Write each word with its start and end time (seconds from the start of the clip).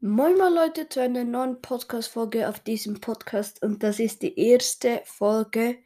Moin 0.00 0.36
mal 0.36 0.54
Leute 0.54 0.88
zu 0.88 1.02
einer 1.02 1.24
neuen 1.24 1.60
Podcast-Folge 1.60 2.48
auf 2.48 2.60
diesem 2.60 3.00
Podcast. 3.00 3.60
Und 3.64 3.82
das 3.82 3.98
ist 3.98 4.22
die 4.22 4.38
erste 4.38 5.02
Folge 5.04 5.78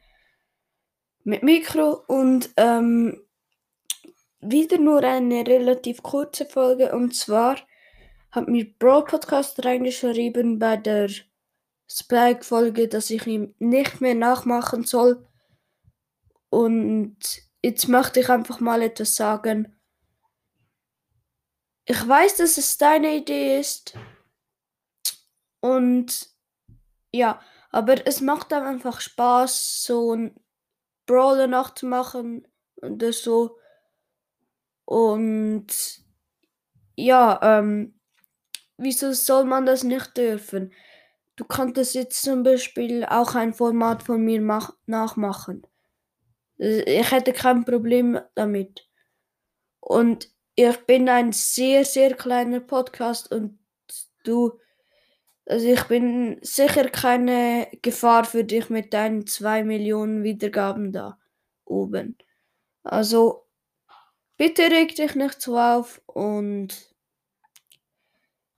mit 1.23 1.41
Mikro 1.41 2.03
und 2.05 2.51
ähm, 2.57 3.25
wieder 4.39 4.77
nur 4.77 5.03
eine 5.03 5.47
relativ 5.47 6.03
kurze 6.03 6.45
Folge. 6.45 6.93
Und 6.93 7.15
zwar 7.15 7.57
hat 8.29 8.47
mir 8.47 8.71
Bro 8.77 9.05
Podcast 9.05 9.65
reingeschrieben 9.65 10.59
bei 10.59 10.77
der 10.77 11.09
Spike-Folge, 11.89 12.87
dass 12.87 13.09
ich 13.09 13.25
ihm 13.25 13.55
nicht 13.57 13.99
mehr 13.99 14.13
nachmachen 14.13 14.83
soll. 14.83 15.27
Und 16.51 17.17
jetzt 17.63 17.87
möchte 17.87 18.19
ich 18.19 18.29
einfach 18.29 18.59
mal 18.59 18.83
etwas 18.83 19.15
sagen. 19.15 19.75
Ich 21.93 22.07
weiß, 22.07 22.37
dass 22.37 22.57
es 22.57 22.79
deine 22.79 23.17
Idee 23.17 23.59
ist. 23.59 23.93
Und 25.59 26.27
ja, 27.11 27.39
aber 27.69 28.07
es 28.07 28.19
macht 28.19 28.51
dann 28.51 28.63
einfach 28.63 28.99
Spaß, 28.99 29.83
so 29.83 30.15
ein 30.15 30.35
Brawler 31.05 31.45
nachzumachen 31.45 32.47
oder 32.81 33.13
so. 33.13 33.59
Und 34.85 35.67
ja, 36.95 37.39
ähm, 37.43 37.99
wieso 38.77 39.13
soll 39.13 39.45
man 39.45 39.67
das 39.67 39.83
nicht 39.83 40.17
dürfen? 40.17 40.73
Du 41.35 41.45
könntest 41.45 41.93
jetzt 41.93 42.23
zum 42.23 42.41
Beispiel 42.41 43.05
auch 43.05 43.35
ein 43.35 43.53
Format 43.53 44.01
von 44.01 44.25
mir 44.25 44.41
mach 44.41 44.73
nachmachen. 44.87 45.67
Ich 46.57 47.11
hätte 47.11 47.33
kein 47.33 47.63
Problem 47.65 48.19
damit. 48.33 48.89
Und 49.79 50.32
ich 50.55 50.77
bin 50.85 51.09
ein 51.09 51.31
sehr, 51.31 51.85
sehr 51.85 52.15
kleiner 52.15 52.59
Podcast 52.59 53.31
und 53.31 53.59
du, 54.23 54.59
also 55.45 55.67
ich 55.67 55.83
bin 55.85 56.39
sicher 56.41 56.89
keine 56.89 57.67
Gefahr 57.81 58.25
für 58.25 58.43
dich 58.43 58.69
mit 58.69 58.93
deinen 58.93 59.27
zwei 59.27 59.63
Millionen 59.63 60.23
Wiedergaben 60.23 60.91
da 60.91 61.19
oben. 61.65 62.17
Also 62.83 63.47
bitte 64.37 64.63
reg 64.63 64.95
dich 64.95 65.15
nicht 65.15 65.41
so 65.41 65.57
auf 65.57 66.01
und 66.05 66.93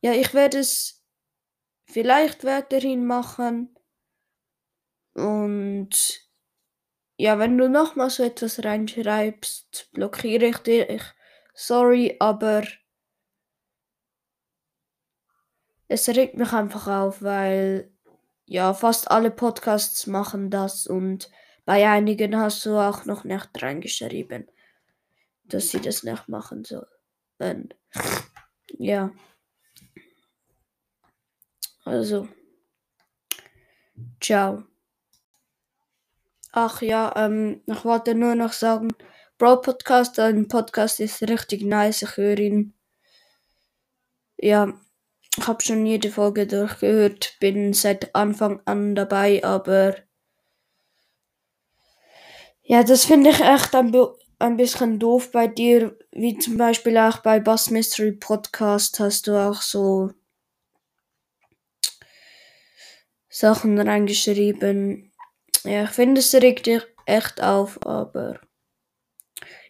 ja, 0.02 0.14
ich 0.14 0.34
werde 0.34 0.60
es 0.60 1.04
vielleicht 1.86 2.44
weiterhin 2.44 3.06
machen. 3.06 3.76
Und 5.14 5.90
ja, 7.18 7.40
wenn 7.40 7.58
du 7.58 7.70
nochmal 7.70 8.10
so 8.10 8.24
etwas 8.24 8.64
reinschreibst, 8.64 9.90
blockiere 9.94 10.48
ich 10.48 10.58
dich. 10.58 11.02
Sorry, 11.56 12.18
aber 12.20 12.64
es 15.88 16.10
regt 16.10 16.36
mich 16.36 16.52
einfach 16.52 16.88
auf, 16.88 17.22
weil 17.22 17.92
ja, 18.46 18.74
fast 18.74 19.10
alle 19.10 19.32
Podcasts 19.32 20.06
machen 20.06 20.52
das 20.52 20.86
und 20.86 21.32
bei 21.66 21.88
einigen 21.90 22.38
hast 22.38 22.66
du 22.66 22.78
auch 22.78 23.06
noch 23.06 23.24
nicht 23.24 23.50
reingeschrieben, 23.62 24.48
dass 25.46 25.70
sie 25.70 25.80
das 25.80 26.04
nicht 26.04 26.28
machen 26.28 26.66
sollen. 26.66 27.74
Ja. 28.78 29.12
Also. 31.86 32.28
Ciao. 34.20 34.64
Ach 36.52 36.82
ja, 36.82 37.14
ähm, 37.16 37.62
ich 37.66 37.86
wollte 37.86 38.14
nur 38.14 38.36
noch 38.36 38.54
sagen, 38.54 38.90
Bro 39.38 39.64
Podcast, 39.64 40.18
dein 40.18 40.48
Podcast 40.48 41.02
ist 41.02 41.22
richtig 41.24 41.62
nice, 41.62 42.04
ich 42.04 42.16
höre 42.16 42.40
ihn. 42.40 42.74
Ja, 44.38 44.74
ich 45.38 45.46
habe 45.46 45.62
schon 45.62 45.86
jede 45.86 46.10
Folge 46.10 46.48
durchgehört, 46.48 47.36
bin 47.42 47.74
seit 47.74 48.16
Anfang 48.16 48.62
an 48.64 48.96
dabei, 48.96 49.44
aber 49.44 49.98
ja, 52.64 52.84
das 52.84 53.04
finde 53.04 53.32
ich 53.32 53.42
echt 53.42 53.76
ein, 53.76 53.94
ein 54.40 54.56
bisschen 54.56 55.00
doof 55.00 55.32
bei 55.32 55.48
dir, 55.48 56.00
wie 56.14 56.38
zum 56.38 56.56
Beispiel 56.56 56.98
auch 56.98 57.18
bei 57.18 57.42
Bass 57.42 57.70
Mystery 57.70 58.14
Podcast 58.14 59.02
hast 59.02 59.28
du 59.28 59.36
auch 59.38 59.62
so 59.62 60.12
Sachen 63.28 63.78
reingeschrieben. 63.78 65.12
Ja, 65.66 65.84
ich 65.84 65.90
finde, 65.90 66.20
es 66.20 66.34
regt 66.34 66.68
dich 66.68 66.84
echt 67.06 67.44
auf, 67.44 67.86
aber 67.86 68.40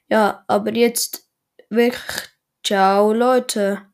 ja, 0.10 0.44
aber 0.48 0.74
jetzt 0.76 1.30
wirklich 1.70 2.30
ciao 2.66 3.14
Leute. 3.14 3.88